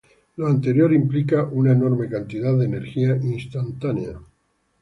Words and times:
Lo 0.37 0.47
anterior 0.47 0.91
implica 0.93 1.43
una 1.43 1.73
enorme 1.73 2.09
cantidad 2.09 2.57
de 2.57 2.65
energía 2.65 3.15
instantánea. 3.17 4.19